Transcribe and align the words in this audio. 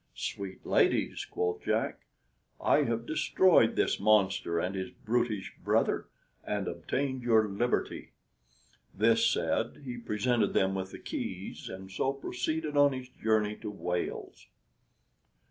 "Sweet 0.15 0.65
ladies," 0.65 1.25
quoth 1.25 1.61
Jack, 1.61 2.07
"I 2.59 2.81
have 2.85 3.05
destroyed 3.05 3.75
this 3.75 3.99
monster 3.99 4.57
and 4.57 4.73
his 4.73 4.89
brutish 4.89 5.53
brother, 5.63 6.07
and 6.43 6.67
obtained 6.67 7.21
your 7.21 7.47
liberty." 7.47 8.13
This 8.95 9.27
said 9.29 9.83
he 9.85 9.97
presented 9.97 10.55
them 10.55 10.73
with 10.73 10.89
the 10.91 10.97
keys, 10.97 11.69
and 11.69 11.91
so 11.91 12.13
proceeded 12.13 12.75
on 12.75 12.93
his 12.93 13.09
journey 13.09 13.55
to 13.57 13.69
Wales. 13.69 14.47